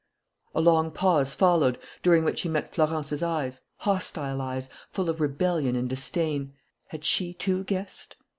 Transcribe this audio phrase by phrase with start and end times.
[0.55, 5.75] A long pause followed, during which he met Florence's eyes, hostile eyes, full of rebellion
[5.75, 6.53] and disdain.
[6.87, 8.15] Had she, too, guessed?